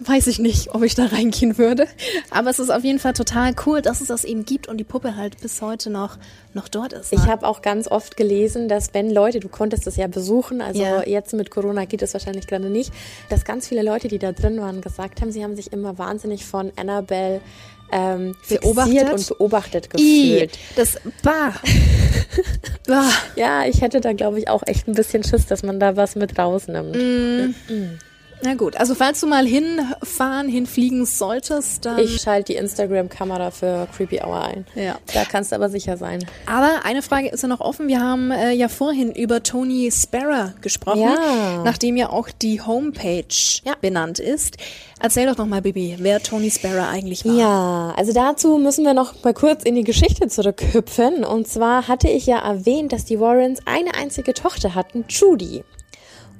[0.00, 1.86] weiß ich nicht, ob ich da reingehen würde.
[2.30, 4.84] Aber es ist auf jeden Fall total cool, dass es das eben gibt und die
[4.84, 6.16] Puppe halt bis heute noch,
[6.54, 7.12] noch dort ist.
[7.12, 7.26] Ich ne?
[7.26, 11.06] habe auch ganz oft gelesen, dass wenn Leute, du konntest es ja besuchen, also Ja.
[11.06, 12.92] jetzt mit Corona geht es wahrscheinlich gerade nicht,
[13.28, 16.44] dass ganz viele Leute, die da drin waren, gesagt haben, sie haben sich immer wahnsinnig
[16.46, 17.40] von Annabelle
[17.92, 19.12] ähm, Beobachtet?
[19.12, 20.58] und beobachtet I, gefühlt.
[20.76, 21.54] das bah.
[22.86, 23.10] bah.
[23.36, 26.14] Ja, ich hätte da, glaube ich, auch echt ein bisschen Schiss, dass man da was
[26.14, 26.96] mit rausnimmt.
[28.42, 31.98] Na gut, also falls du mal hinfahren, hinfliegen solltest, dann.
[31.98, 34.66] Ich schalte die Instagram-Kamera für Creepy Hour ein.
[34.74, 34.96] Ja.
[35.12, 36.24] Da kannst du aber sicher sein.
[36.46, 37.86] Aber eine Frage ist ja noch offen.
[37.88, 41.62] Wir haben äh, ja vorhin über Tony Sparrow gesprochen, Ja.
[41.64, 43.24] nachdem ja auch die Homepage
[43.64, 43.74] Ja.
[43.80, 44.56] benannt ist.
[45.02, 47.34] Erzähl doch noch mal, Bibi, wer Tony Sparrow eigentlich war.
[47.34, 51.24] Ja, also dazu müssen wir noch mal kurz in die Geschichte zurückhüpfen.
[51.24, 55.64] Und zwar hatte ich ja erwähnt, dass die Warrens eine einzige Tochter hatten, Judy.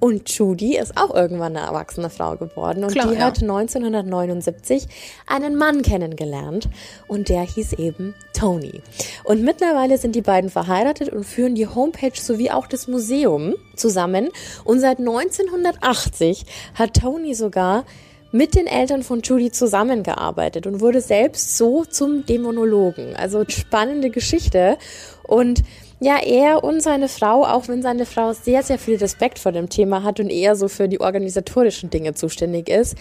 [0.01, 2.85] Und Judy ist auch irgendwann eine erwachsene Frau geworden.
[2.85, 3.21] Und Klar, die ja.
[3.21, 4.87] hat 1979
[5.27, 6.69] einen Mann kennengelernt.
[7.07, 8.81] Und der hieß eben Tony.
[9.25, 14.31] Und mittlerweile sind die beiden verheiratet und führen die Homepage sowie auch das Museum zusammen.
[14.65, 17.85] Und seit 1980 hat Tony sogar
[18.33, 23.17] mit den Eltern von Judy zusammengearbeitet und wurde selbst so zum Dämonologen.
[23.17, 24.79] Also spannende Geschichte.
[25.25, 25.63] Und
[26.01, 29.69] ja, er und seine Frau, auch wenn seine Frau sehr, sehr viel Respekt vor dem
[29.69, 32.97] Thema hat und eher so für die organisatorischen Dinge zuständig ist,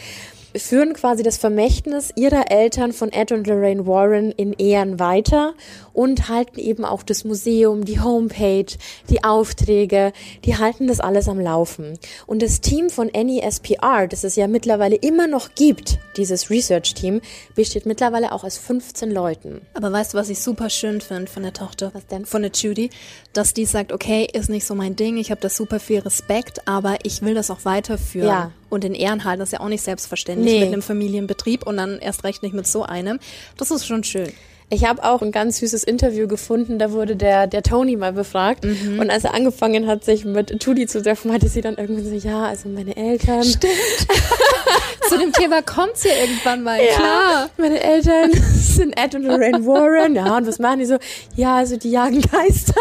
[0.55, 5.53] führen quasi das Vermächtnis ihrer Eltern von Ed und Lorraine Warren in Ehren weiter
[5.93, 8.65] und halten eben auch das Museum, die Homepage,
[9.09, 10.13] die Aufträge,
[10.45, 11.99] die halten das alles am Laufen.
[12.25, 17.21] Und das Team von NESPR, das es ja mittlerweile immer noch gibt, dieses Research-Team,
[17.55, 19.61] besteht mittlerweile auch aus 15 Leuten.
[19.73, 21.91] Aber weißt du, was ich super schön finde von der Tochter?
[21.93, 22.25] Was denn?
[22.25, 22.89] Von der Judy,
[23.33, 26.67] dass die sagt, okay, ist nicht so mein Ding, ich habe das super viel Respekt,
[26.67, 28.27] aber ich will das auch weiterführen.
[28.27, 28.51] Ja.
[28.69, 30.59] Und in Ehren halten, das ist ja auch nicht selbstverständlich Nee.
[30.61, 33.19] mit einem Familienbetrieb und dann erst recht nicht mit so einem.
[33.57, 34.31] Das ist schon schön.
[34.71, 38.63] Ich habe auch ein ganz süßes Interview gefunden, da wurde der, der Tony mal befragt.
[38.65, 38.99] Mhm.
[38.99, 42.13] Und als er angefangen hat, sich mit Judy zu treffen, meinte sie dann irgendwann so,
[42.27, 43.41] ja, also meine Eltern.
[43.41, 47.49] Zu dem Thema kommt sie irgendwann mal, Ja, klar.
[47.57, 48.29] Meine Eltern
[48.61, 50.13] sind Ed und Lorraine Warren.
[50.15, 50.97] Ja, und was machen die so?
[51.35, 52.75] Ja, also die jagen Geister.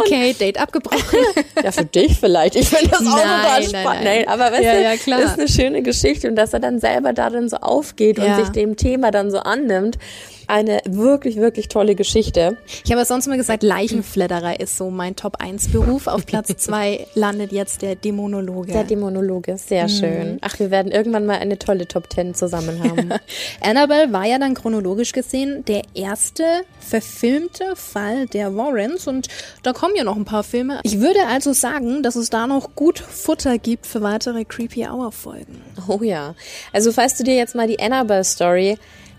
[0.00, 1.18] Okay, Date abgebrochen.
[1.62, 2.54] Ja, für dich vielleicht.
[2.54, 4.04] Ich finde das auch Nein, total nein, spannend.
[4.04, 4.28] nein.
[4.28, 5.20] aber weißt Ja, du, ja, klar.
[5.20, 8.24] ist eine schöne Geschichte und dass er dann selber darin so aufgeht Ja.
[8.36, 9.98] und sich dem Thema dann so annimmt.
[10.48, 12.56] Eine wirklich, wirklich tolle Geschichte.
[12.84, 16.06] Ich habe ja sonst immer gesagt, Leichenfledderer ist so mein Top-1-Beruf.
[16.06, 18.72] Auf Platz 2 landet jetzt der Dämonologe.
[18.72, 19.88] Der Dämonologe, sehr Mhm.
[19.88, 20.38] schön.
[20.40, 23.10] Ach, wir werden irgendwann mal eine tolle Top Ten zusammen haben.
[23.60, 26.44] Annabelle war ja dann chronologisch gesehen der erste
[26.80, 29.28] verfilmte Fall der Warrens und
[29.62, 30.80] da kommen ja noch ein paar Filme.
[30.82, 35.12] Ich würde also sagen, dass es da noch gut Futter gibt für weitere Creepy Hour
[35.12, 35.60] Folgen.
[35.86, 36.34] Oh ja.
[36.72, 38.78] Also falls du dir jetzt mal die Annabelle Story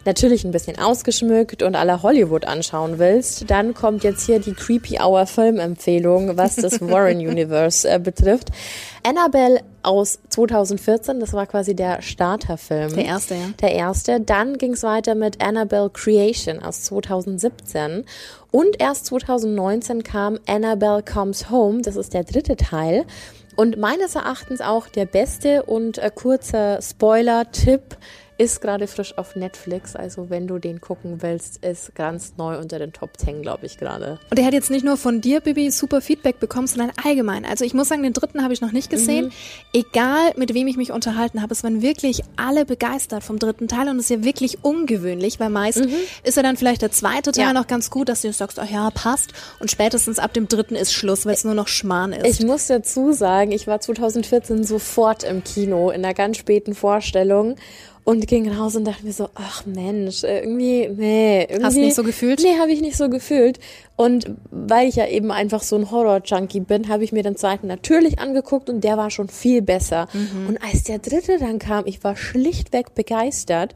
[0.09, 4.99] natürlich ein bisschen ausgeschmückt und la Hollywood anschauen willst, dann kommt jetzt hier die Creepy
[4.99, 8.49] Hour Filmempfehlung, was das Warren Universe äh, betrifft.
[9.03, 12.95] Annabelle aus 2014, das war quasi der Starterfilm.
[12.95, 13.41] Der erste, ja.
[13.61, 14.19] Der erste.
[14.19, 18.03] Dann ging es weiter mit Annabelle Creation aus 2017.
[18.49, 23.05] Und erst 2019 kam Annabelle Comes Home, das ist der dritte Teil.
[23.55, 27.97] Und meines Erachtens auch der beste und äh, kurzer Spoiler-Tipp
[28.39, 29.97] ist gerade frisch auf Netflix.
[29.97, 33.77] Also wenn du den gucken willst, ist ganz neu unter den Top 10, glaube ich
[33.77, 34.17] gerade.
[34.31, 37.43] Und er hat jetzt nicht nur von dir, Bibi, super Feedback bekommen, sondern allgemein.
[37.43, 39.33] Also ich muss sagen, den dritten habe ich noch nicht gesehen.
[39.73, 43.89] Egal, mit wem ich mich unterhalten habe, es waren wirklich alle begeistert vom dritten Teil
[43.89, 45.85] und es ist ja wirklich ungewöhnlich, weil meist
[46.23, 47.53] ist ja dann vielleicht der zweite Teil Ja.
[47.53, 49.33] noch ganz gut, dass du sagst, ach ja, passt.
[49.59, 52.39] Und spätestens ab dem dritten ist Schluss, weil es nur noch Schmarrn ist.
[52.39, 57.57] Ich muss dazu sagen, ich war 2014 sofort im Kino in einer ganz späten Vorstellung
[58.03, 61.41] und ging raus und dachte mir so, ach Mensch, äh, irgendwie, nee.
[61.43, 62.41] Irgendwie, Hast du nicht so gefühlt?
[62.41, 63.59] Nee, habe ich nicht so gefühlt.
[63.95, 67.67] Und weil ich ja eben einfach so ein Horror-Junkie bin, habe ich mir den zweiten
[67.67, 70.07] natürlich angeguckt und der war schon viel besser.
[70.13, 70.47] Mhm.
[70.47, 73.75] Und als der dritte dann kam, ich war schlichtweg begeistert.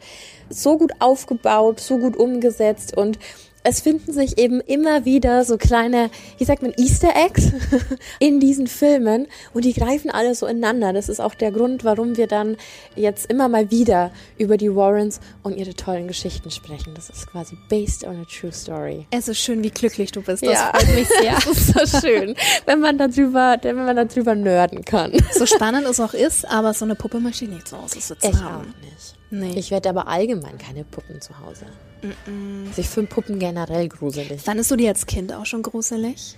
[0.49, 3.19] So gut aufgebaut, so gut umgesetzt und
[3.63, 7.51] es finden sich eben immer wieder so kleine, wie sagt man, Easter Eggs
[8.19, 10.93] in diesen Filmen und die greifen alle so ineinander.
[10.93, 12.57] Das ist auch der Grund, warum wir dann
[12.95, 16.93] jetzt immer mal wieder über die Warrens und ihre tollen Geschichten sprechen.
[16.95, 19.07] Das ist quasi based on a true story.
[19.11, 20.43] es ist schön, wie glücklich du bist.
[20.45, 20.71] Das Ja.
[20.73, 21.33] freut mich sehr.
[21.43, 25.11] Das ist so schön, wenn man darüber, wenn man darüber nerden kann.
[25.33, 28.29] so spannend es auch ist, aber so eine Puppe möchte ich nicht zu Hause sitzen
[28.31, 29.15] Ich auch nicht.
[29.33, 29.53] Nee.
[29.55, 31.65] Ich werde aber allgemein keine Puppen zu Hause.
[32.03, 34.39] Also ich finde Puppen generell gruselig.
[34.41, 36.35] Fandest du die als Kind auch schon gruselig?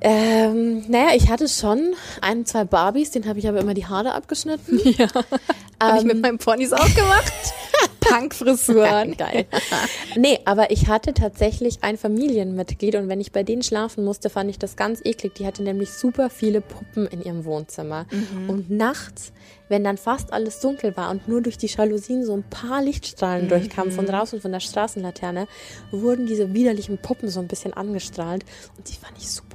[0.00, 4.14] Ähm, naja, ich hatte schon ein, zwei Barbies, denen habe ich aber immer die Haare
[4.14, 4.80] abgeschnitten.
[4.98, 5.08] Ja.
[5.80, 7.32] Habe ich mit meinen Ponys auch gemacht.
[8.08, 9.16] Punkfrisuren.
[9.16, 9.46] Geil.
[10.16, 14.50] nee, aber ich hatte tatsächlich ein Familienmitglied und wenn ich bei denen schlafen musste, fand
[14.50, 15.34] ich das ganz eklig.
[15.34, 18.06] Die hatte nämlich super viele Puppen in ihrem Wohnzimmer.
[18.48, 19.32] Und nachts,
[19.68, 23.48] wenn dann fast alles dunkel war und nur durch die Jalousien so ein paar Lichtstrahlen
[23.48, 25.46] durchkamen von draußen von der Straßenlaterne,
[25.90, 28.44] wurden diese widerlichen Puppen so ein bisschen angestrahlt
[28.76, 29.47] und die fand ich super.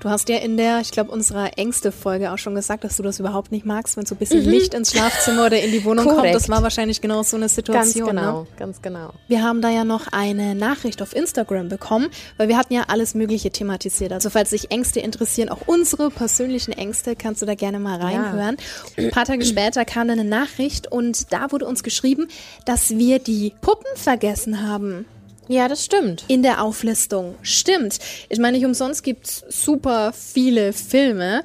[0.00, 3.02] Du hast ja in der, ich glaube, unserer engste Folge auch schon gesagt, dass du
[3.02, 6.04] das überhaupt nicht magst, wenn so ein bisschen Licht ins Schlafzimmer oder in die Wohnung
[6.04, 6.18] kommt.
[6.18, 6.48] Das Korrekt.
[6.50, 8.08] war wahrscheinlich genau so eine Ganz Situation.
[8.08, 8.46] genau, Ne?
[8.58, 9.14] ganz genau.
[9.26, 13.14] Wir haben da ja noch eine Nachricht auf Instagram bekommen, weil wir hatten ja alles
[13.14, 14.12] Mögliche thematisiert.
[14.12, 18.58] Also falls sich Ängste interessieren, auch unsere persönlichen Ängste, kannst du da gerne mal reinhören.
[18.98, 22.28] Ein paar Tage später kam dann eine Nachricht und da wurde uns geschrieben,
[22.66, 25.06] dass wir die Puppen vergessen haben.
[25.48, 26.24] Ja, das stimmt.
[26.28, 27.36] in der Auflistung.
[27.42, 27.98] Stimmt.
[28.28, 31.44] Ich meine, nicht umsonst gibt's super viele Filme.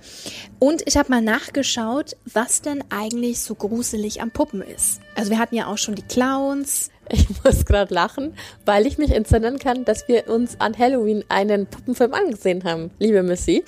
[0.60, 5.02] Und ich habe mal nachgeschaut, was denn eigentlich so gruselig am Puppen ist.
[5.16, 6.90] Also wir hatten ja auch schon die Clowns.
[7.14, 8.36] Ich muss gerade lachen,
[8.66, 13.22] weil ich mich entsinnen kann, dass wir uns an Halloween einen Puppenfilm angesehen haben, liebe
[13.22, 13.66] Missy.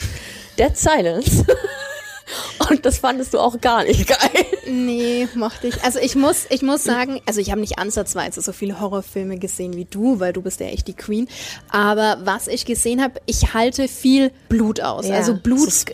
[0.57, 1.45] Dead Silence.
[2.69, 4.45] Und das fandest du auch gar nicht geil.
[4.67, 5.83] Nee, mochte ich.
[5.83, 9.75] Also ich muss, ich muss sagen, also ich habe nicht ansatzweise so viele Horrorfilme gesehen
[9.75, 11.27] wie du, weil du bist ja echt die Queen.
[11.69, 15.07] Aber was ich gesehen habe, ich halte viel Blut aus.
[15.07, 15.85] Ja, also Blut so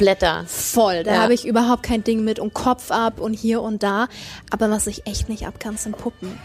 [0.47, 1.03] voll.
[1.03, 1.21] Da Ja.
[1.21, 4.07] habe ich überhaupt kein Ding mit und Kopf ab und hier und da.
[4.51, 6.37] Aber was ich echt nicht ab kann, sind Puppen.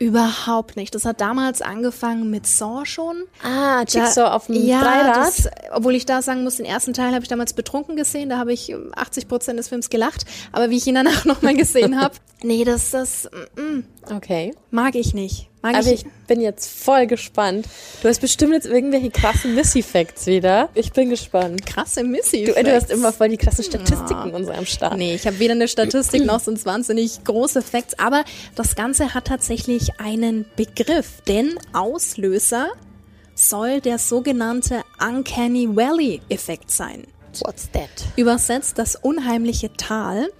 [0.00, 0.94] Überhaupt nicht.
[0.94, 3.24] Das hat damals angefangen mit Saw schon.
[3.42, 5.16] Ah, Jigsaw auf dem ja, Dreirad.
[5.18, 8.38] Das, obwohl ich da sagen muss, den ersten Teil habe ich damals betrunken gesehen, da
[8.38, 10.24] habe ich ähm, 80 Prozent des Films gelacht.
[10.52, 14.52] Aber wie ich ihn danach nochmal gesehen habe, nee, das, das mm, mm, Okay.
[14.70, 15.48] mag ich nicht.
[15.62, 17.66] Mag Aber ich bin jetzt voll gespannt.
[18.02, 20.70] Du hast bestimmt jetzt irgendwelche krassen Missy-Facts wieder.
[20.74, 21.66] Ich bin gespannt.
[21.66, 22.44] krasse Missy.
[22.44, 24.96] Du, du hast immer voll die krassen Statistiken in unserem Start.
[24.96, 29.26] Nee, ich habe weder eine Statistik noch sonst wahnsinnig große Facts, aber das Ganze hat
[29.26, 32.68] tatsächlich einen Begriff, denn Auslöser
[33.34, 37.06] soll der sogenannte Uncanny Valley Effekt sein.
[37.40, 37.88] What's that?
[38.16, 40.30] Übersetzt das unheimliche Tal.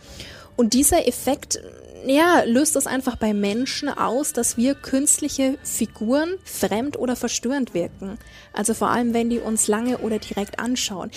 [0.56, 1.60] Und dieser Effekt
[2.06, 8.18] ja, löst es einfach bei Menschen aus, dass wir künstliche Figuren fremd oder verstörend wirken.
[8.52, 11.10] Also vor allem, wenn die uns lange oder direkt anschauen.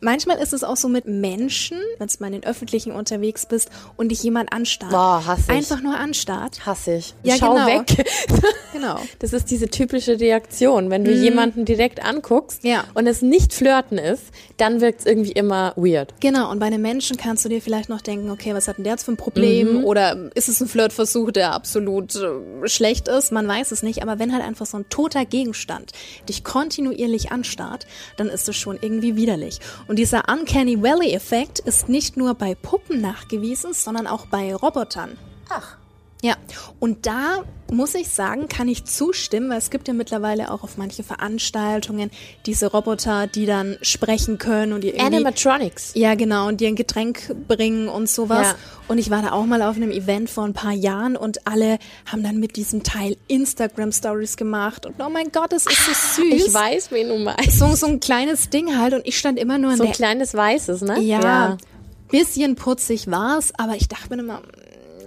[0.00, 3.70] Manchmal ist es auch so mit Menschen, wenn du mal in den Öffentlichen unterwegs bist
[3.96, 4.92] und dich jemand anstarrt.
[4.92, 5.50] Boah, hasse ich.
[5.50, 6.64] Einfach nur anstarrt.
[6.66, 7.14] Hasse ich.
[7.22, 7.66] Ja, Schau genau.
[7.66, 8.06] weg.
[8.72, 9.00] Genau.
[9.18, 10.90] Das ist diese typische Reaktion.
[10.90, 12.84] Wenn du jemanden direkt anguckst Ja.
[12.94, 14.24] und es nicht flirten ist,
[14.56, 16.14] dann wirkt es irgendwie immer weird.
[16.20, 18.84] Genau, und bei einem Menschen kannst du dir vielleicht noch denken, okay, was hat denn
[18.84, 19.84] der jetzt für ein Problem?
[19.84, 23.32] Oder ist es ein Flirtversuch, der absolut äh, schlecht ist?
[23.32, 25.92] Man weiß es nicht, aber wenn halt einfach so ein toter Gegenstand
[26.28, 29.60] dich kontinuierlich anstarrt, dann ist es schon irgendwie widerlich.
[29.86, 35.18] Und dieser Uncanny Valley-Effekt ist nicht nur bei Puppen nachgewiesen, sondern auch bei Robotern.
[35.48, 35.76] Ach.
[36.22, 36.34] Ja,
[36.80, 40.78] und da muss ich sagen, kann ich zustimmen, weil es gibt ja mittlerweile auch auf
[40.78, 42.10] manche Veranstaltungen
[42.46, 45.92] diese Roboter, die dann sprechen können und die irgendwie Animatronics.
[45.94, 48.48] ja, genau, und dir ein Getränk bringen und sowas.
[48.48, 48.54] Ja.
[48.88, 51.78] Und ich war da auch mal auf einem Event vor ein paar Jahren und alle
[52.10, 56.22] haben dann mit diesem Teil Instagram Stories gemacht und oh mein Gott, das ist so
[56.22, 56.46] süß.
[56.46, 57.58] Ich weiß, wen du meinst.
[57.58, 59.96] So, so ein kleines Ding halt und ich stand immer nur in So ein der
[59.96, 61.00] kleines Weißes, ne?
[61.00, 61.58] ja,
[62.10, 64.42] bisschen putzig war's, aber ich dachte mir immer,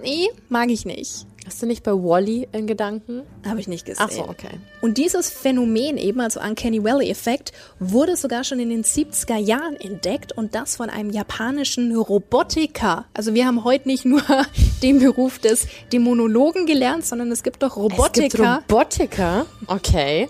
[0.02, 1.26] nee, mag ich nicht.
[1.46, 3.22] Hast du nicht bei Wally in Gedanken?
[3.44, 4.06] Habe ich nicht gesehen.
[4.06, 4.60] Ach so, okay.
[4.80, 9.74] Und dieses Phänomen eben, also Uncanny Valley Effekt, wurde sogar schon in den 70er Jahren
[9.74, 13.06] entdeckt und das von einem japanischen Robotiker.
[13.12, 14.22] Also wir haben heute nicht nur
[14.82, 18.62] den Beruf des Dämonologen gelernt, sondern es gibt doch Es gibt Robotiker.
[18.68, 19.46] Robotiker.
[19.66, 20.28] Okay.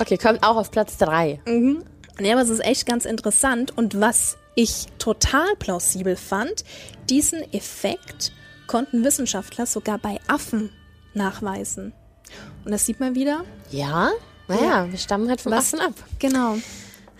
[0.00, 1.40] Okay, kommt auch auf Platz drei.
[2.20, 3.76] Ja, aber es ist echt ganz interessant.
[3.76, 6.64] Und was ich total plausibel fand,
[7.08, 8.32] diesen Effekt
[8.72, 10.70] konnten Wissenschaftler sogar bei Affen
[11.14, 11.92] nachweisen.
[12.64, 13.44] Und das sieht man wieder.
[13.70, 14.10] Ja?
[14.48, 15.94] Naja, wir stammen halt vom Was- Affen ab.
[16.18, 16.56] Genau.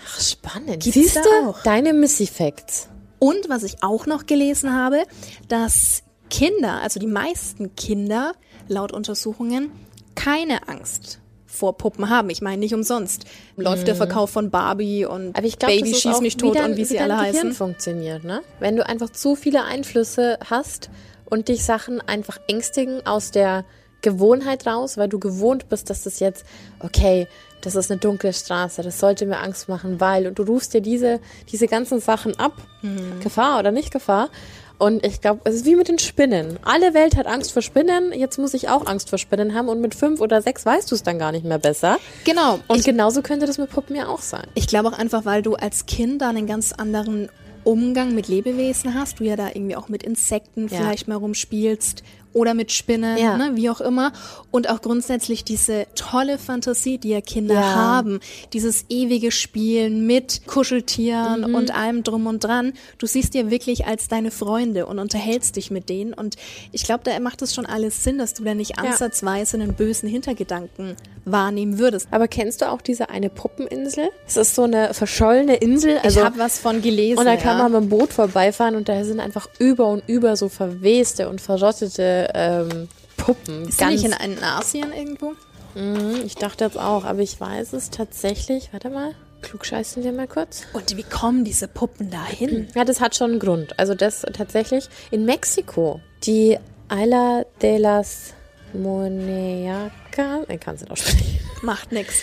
[0.07, 0.83] Ach, spannend.
[0.83, 1.49] Gibt's Siehst du?
[1.49, 1.62] auch?
[1.62, 2.88] Deine Missy Facts.
[3.19, 5.05] Und was ich auch noch gelesen habe,
[5.49, 8.33] dass Kinder, also die meisten Kinder,
[8.69, 9.71] laut Untersuchungen,
[10.17, 12.31] keine Angst vor Puppen haben.
[12.31, 15.33] Ich meine, nicht umsonst läuft der Verkauf von Barbie und Mhm.
[15.35, 17.53] Glaube, Baby schieß mich tot wie dein, und wie sie alle Gehirn heißen.
[17.53, 18.41] funktioniert, ne?
[18.59, 20.88] Wenn du einfach zu viele Einflüsse hast
[21.33, 23.64] und dich Sachen einfach ängstigen aus der
[24.03, 26.45] Gewohnheit raus, weil du gewohnt bist, dass das jetzt,
[26.81, 27.27] okay,
[27.62, 30.83] das ist eine dunkle Straße, das sollte mir Angst machen, weil, und du rufst dir
[30.83, 33.21] diese, diese ganzen Sachen ab, Mhm.
[33.21, 34.29] Gefahr oder nicht Gefahr.
[34.77, 36.59] Und ich glaube, es ist wie mit den Spinnen.
[36.64, 39.81] Alle Welt hat Angst vor Spinnen, jetzt muss ich auch Angst vor Spinnen haben und
[39.81, 41.99] mit fünf oder sechs weißt du es dann gar nicht mehr besser.
[42.25, 42.59] Genau.
[42.66, 44.47] Und ich, genauso könnte das mit Puppen ja auch sein.
[44.55, 47.31] ich glaube auch einfach, weil du als Kind da einen ganz anderen
[47.64, 50.77] Umgang mit Lebewesen hast, du ja da irgendwie auch mit Insekten Ja.
[50.79, 53.37] vielleicht mal rumspielst oder mit Spinnen, Ja.
[53.37, 54.12] ne, wie auch immer.
[54.51, 57.75] Und auch grundsätzlich diese tolle Fantasie, die ja Kinder Ja.
[57.75, 58.21] haben.
[58.53, 61.55] Dieses ewige Spielen mit Kuscheltieren Mhm.
[61.55, 62.73] und allem drum und dran.
[62.99, 66.14] Du siehst dir wirklich als deine Freunde und unterhältst dich mit denen.
[66.14, 66.37] Und
[66.73, 70.09] ich glaube, da macht es schon alles Sinn, dass du da nicht ansatzweise einen bösen
[70.09, 72.09] Hintergedanken wahrnehmen würdest.
[72.11, 74.09] Aber kennst du auch diese eine Puppeninsel?
[74.27, 75.99] Es ist so eine verschollene Insel.
[76.03, 77.18] Also, ich habe was von gelesen.
[77.18, 80.37] und da kann man mit dem Boot vorbeifahren und da sind einfach über und über
[80.37, 83.69] so verweste und verrottete ähm, Puppen.
[83.69, 85.35] Ist die nicht in, in Asien irgendwo?
[85.75, 88.71] Mhm, ich dachte jetzt auch, aber ich weiß es tatsächlich.
[88.73, 90.65] Warte mal, klugscheißen wir mal kurz.
[90.73, 92.69] Und wie kommen diese Puppen dahin?
[92.75, 93.79] Ja, das hat schon einen Grund.
[93.79, 96.01] Also das tatsächlich in Mexiko.
[96.25, 96.59] Die
[96.91, 98.35] Isla de las
[98.73, 100.47] Moneacas.
[100.49, 101.41] Ich kann es nicht aussprechen.
[101.63, 102.23] Macht nix.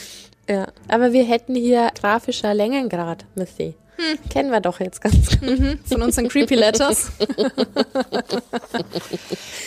[0.49, 3.75] Ja, aber wir hätten hier grafischer Längengrad, Missy.
[4.29, 5.77] Kennen wir doch jetzt ganz gut.
[5.85, 7.11] Von unseren Creepy Letters.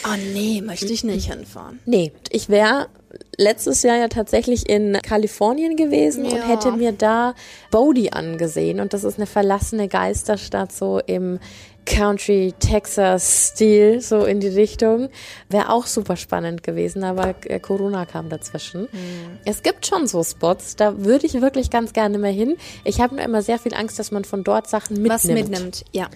[0.04, 1.80] oh nee, möchte ich nicht hinfahren.
[1.86, 2.88] Nee, ich wäre
[3.36, 6.46] letztes Jahr ja tatsächlich in Kalifornien gewesen und Ja.
[6.46, 7.34] hätte mir da
[7.70, 8.80] Bodie angesehen.
[8.80, 11.38] Und das ist eine verlassene Geisterstadt so im
[11.84, 15.08] Country, Texas-Stil, so in die Richtung.
[15.48, 18.82] Wäre auch super spannend gewesen, aber äh, Corona kam dazwischen.
[18.82, 19.38] Mhm.
[19.44, 22.56] Es gibt schon so Spots, da würde ich wirklich ganz gerne mal hin.
[22.84, 25.14] Ich habe nur immer sehr viel Angst, dass man von dort Sachen mitnimmt.
[25.14, 26.08] Was mitnimmt, ja.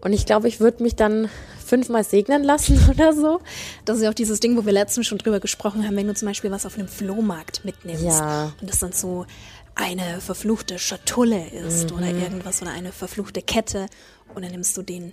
[0.00, 1.30] Und ich glaube, ich würde mich dann
[1.64, 3.40] fünfmal segnen lassen oder so.
[3.84, 6.14] Das ist ja auch dieses Ding, wo wir letztens schon drüber gesprochen haben, wenn du
[6.14, 8.04] zum Beispiel was auf einem Flohmarkt mitnimmst.
[8.04, 8.52] Ja.
[8.60, 9.26] Und das dann so
[9.74, 11.96] eine verfluchte Schatulle ist mhm.
[11.96, 13.86] oder irgendwas oder eine verfluchte Kette
[14.34, 15.12] und dann nimmst du den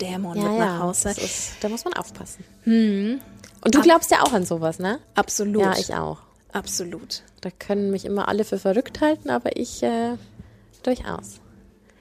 [0.00, 0.80] Dämon ja, mit nach.
[0.80, 1.10] Hause.
[1.10, 2.44] Ist, da muss man aufpassen.
[2.64, 3.20] Mhm.
[3.60, 5.00] Und du glaubst ja auch an sowas, ne?
[5.14, 5.62] Absolut.
[5.62, 6.18] Ja, ich auch.
[6.52, 7.22] Absolut.
[7.40, 10.16] Da können mich immer alle für verrückt halten, aber ich äh,
[10.82, 11.40] durchaus.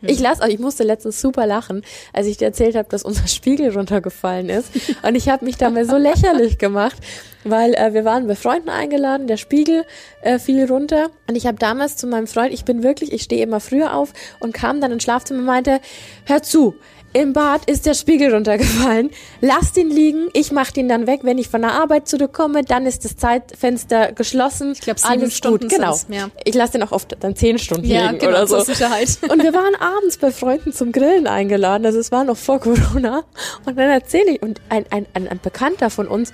[0.02, 1.84] Ich las, ich musste letztens super lachen,
[2.14, 4.70] als ich dir erzählt habe, dass unser Spiegel runtergefallen ist.
[5.02, 6.98] Und ich habe mich dabei so lächerlich gemacht,
[7.44, 9.86] weil äh, wir waren bei Freunden eingeladen, der Spiegel
[10.22, 11.10] äh, fiel runter.
[11.28, 14.14] Und ich habe damals zu meinem Freund, ich bin wirklich, ich stehe immer früher auf
[14.40, 15.80] und kam dann ins Schlafzimmer und meinte,
[16.26, 16.76] hör zu,
[17.17, 19.10] im Bad ist der Spiegel runtergefallen.
[19.41, 20.30] Lasst ihn liegen.
[20.34, 22.63] Ich mache den dann weg, wenn ich von der Arbeit zurückkomme.
[22.63, 24.73] Dann ist das Zeitfenster geschlossen.
[24.73, 25.75] Ich glaube, alles Stunden gut.
[25.75, 25.97] Genau.
[26.10, 26.30] Ja.
[26.43, 28.58] Ich lasse den auch oft dann zehn Stunden ja, liegen genau, oder so.
[28.58, 29.17] Zur Sicherheit.
[29.30, 31.86] Und wir waren abends bei Freunden zum Grillen eingeladen.
[31.86, 33.23] Also es war noch vor Corona.
[33.65, 36.32] Und dann erzähle ich und ein, ein, ein, ein Bekannter von uns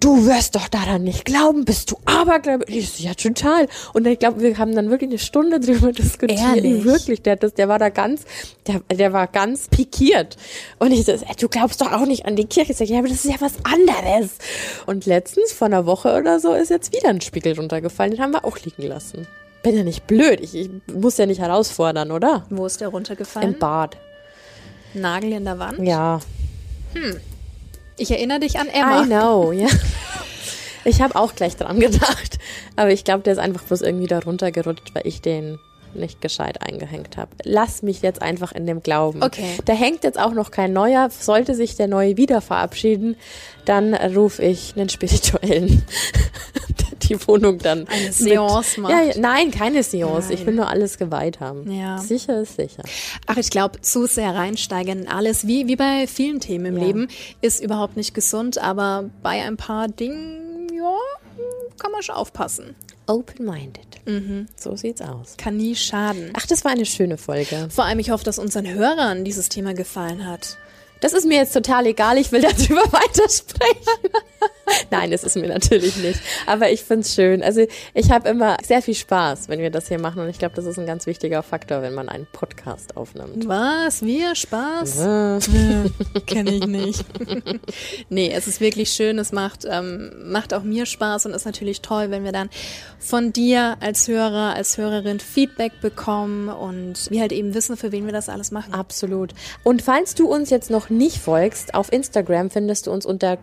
[0.00, 2.74] du wirst doch daran nicht glauben, bist du abergläubisch?
[2.74, 3.68] Ich so, ja, total.
[3.92, 6.40] Und ich glaube, wir haben dann wirklich eine Stunde drüber diskutiert.
[6.40, 6.84] Ehrlich?
[6.84, 8.24] Wirklich, der, das, der war da ganz,
[8.66, 10.36] der, der war ganz pikiert.
[10.78, 12.72] Und ich so, ey, du glaubst doch auch nicht an die Kirche.
[12.72, 14.38] Ich sag, ja, aber das ist ja was anderes.
[14.86, 18.12] Und letztens, vor einer Woche oder so, ist jetzt wieder ein Spiegel runtergefallen.
[18.12, 19.26] Den haben wir auch liegen lassen.
[19.62, 20.40] Bin ja nicht blöd.
[20.40, 22.46] Ich, ich muss ja nicht herausfordern, oder?
[22.50, 23.54] Wo ist der runtergefallen?
[23.54, 23.96] Im Bad.
[24.94, 25.78] Nagel in der Wand?
[25.80, 26.20] Ja.
[26.94, 27.20] Hm.
[27.98, 29.02] Ich erinnere dich an Emma.
[29.02, 29.68] I know, ja.
[30.84, 32.38] Ich habe auch gleich dran gedacht.
[32.76, 35.58] Aber ich glaube, der ist einfach bloß irgendwie da runtergerutscht, weil ich den
[35.94, 37.30] nicht gescheit eingehängt habe.
[37.42, 39.22] Lass mich jetzt einfach in dem Glauben.
[39.22, 39.56] Okay.
[39.64, 41.08] Da hängt jetzt auch noch kein neuer.
[41.10, 43.16] Sollte sich der neue wieder verabschieden,
[43.64, 45.82] dann rufe ich einen spirituellen,
[47.08, 47.86] die Wohnung dann.
[47.88, 48.92] Eine Seance macht.
[48.92, 50.28] Ja, nein, keine Seance.
[50.28, 50.38] Nein.
[50.38, 51.70] Ich will nur alles geweiht haben.
[51.70, 51.98] Ja.
[51.98, 52.82] Sicher ist sicher.
[53.26, 56.84] Ach, ich glaube, zu sehr reinsteigen in alles, wie, wie bei vielen Themen im ja.
[56.84, 57.08] Leben,
[57.40, 60.96] ist überhaupt nicht gesund, aber bei ein paar Dingen, ja,
[61.78, 62.74] kann man schon aufpassen.
[63.06, 63.86] Open-minded.
[64.06, 64.46] Mhm.
[64.56, 65.36] So sieht's aus.
[65.36, 66.30] Kann nie schaden.
[66.34, 67.68] Ach, das war eine schöne Folge.
[67.70, 70.56] Vor allem, ich hoffe, dass unseren Hörern dieses Thema gefallen hat.
[71.00, 74.12] Das ist mir jetzt total egal, ich will darüber weitersprechen.
[74.90, 76.20] Nein, das ist mir natürlich nicht.
[76.46, 77.42] Aber ich find's schön.
[77.42, 80.20] Also ich habe immer sehr viel Spaß, wenn wir das hier machen.
[80.22, 83.48] Und ich glaube, das ist ein ganz wichtiger Faktor, wenn man einen Podcast aufnimmt.
[83.48, 84.02] Was?
[84.02, 84.98] Wir Spaß?
[84.98, 85.38] Ja.
[85.38, 87.04] ja Kenne ich nicht.
[88.08, 89.18] nee, es ist wirklich schön.
[89.18, 92.50] Es macht, ähm, macht auch mir Spaß und ist natürlich toll, wenn wir dann
[92.98, 98.06] von dir als Hörer, als Hörerin Feedback bekommen und wir halt eben wissen, für wen
[98.06, 98.74] wir das alles machen.
[98.74, 99.32] Absolut.
[99.62, 103.36] Und falls du uns jetzt noch nicht folgst, auf Instagram findest du uns unter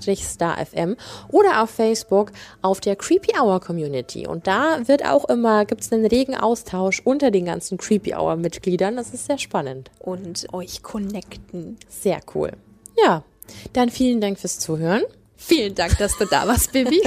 [0.00, 0.96] creepyhour-starfm
[1.28, 2.32] oder auf Facebook
[2.62, 4.26] auf der Creepy Hour Community.
[4.26, 8.36] Und da wird auch immer, gibt es einen regen Austausch unter den ganzen Creepy Hour
[8.36, 8.96] Mitgliedern.
[8.96, 9.90] Das ist sehr spannend.
[9.98, 11.78] Und euch connecten.
[11.88, 12.52] Sehr cool.
[12.96, 13.22] Ja,
[13.72, 15.02] dann vielen Dank fürs Zuhören.
[15.38, 17.02] Vielen Dank, dass du da warst, Bibi.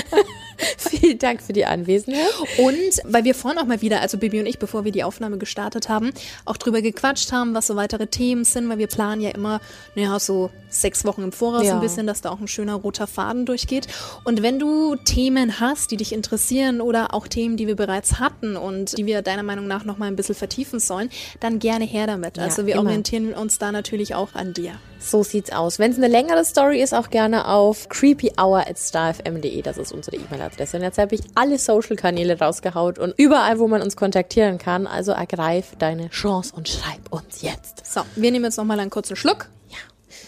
[0.78, 2.26] Vielen Dank für die Anwesenheit.
[2.56, 5.38] Und weil wir vorhin auch mal wieder, also Bibi und ich, bevor wir die Aufnahme
[5.38, 6.12] gestartet haben,
[6.46, 9.60] auch drüber gequatscht haben, was so weitere Themen sind, weil wir planen ja immer,
[9.94, 11.74] naja, so sechs Wochen im Voraus ja.
[11.74, 13.88] ein bisschen, dass da auch ein schöner roter Faden durchgeht.
[14.24, 18.56] Und wenn du Themen hast, die dich interessieren oder auch Themen, die wir bereits hatten
[18.56, 22.06] und die wir deiner Meinung nach noch mal ein bisschen vertiefen sollen, dann gerne her
[22.06, 22.38] damit.
[22.38, 22.84] Also ja, wir immer.
[22.84, 24.72] orientieren uns da natürlich auch an dir.
[25.00, 25.78] So sieht's aus.
[25.78, 29.62] Wenn es eine längere Story ist, auch gerne auf creepyhour@starfm.de.
[29.62, 30.76] Das ist unsere E-Mail-Adresse.
[30.76, 34.86] Und jetzt habe ich alle Social-Kanäle rausgehaut und überall, wo man uns kontaktieren kann.
[34.86, 37.86] Also ergreif deine Chance und schreib uns jetzt.
[37.86, 39.48] So, wir nehmen jetzt noch mal einen kurzen Schluck.
[39.68, 39.78] Ja.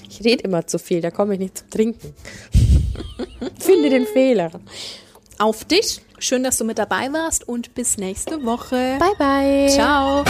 [0.09, 2.15] Ich rede immer zu viel, da komme ich nicht zum Trinken.
[3.59, 4.51] Finde den Fehler.
[5.39, 6.01] Auf dich.
[6.19, 8.99] Schön, dass du mit dabei warst und bis nächste Woche.
[8.99, 9.69] Bye bye.
[9.71, 10.25] Ciao.